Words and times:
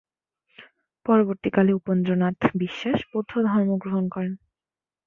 পরবর্তীকালে 1.05 1.71
উপেন্দ্রনাথ 1.73 2.39
বিশ্বাস 2.55 2.99
বৌদ্ধ 3.11 3.31
ধর্ম 3.47 3.69
গ্রহণ 3.77 4.05
করেন। 4.09 4.33